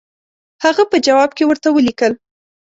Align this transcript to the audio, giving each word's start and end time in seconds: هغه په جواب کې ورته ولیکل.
هغه 0.63 0.83
په 0.91 0.97
جواب 1.05 1.29
کې 1.37 1.43
ورته 1.47 1.67
ولیکل. 1.71 2.13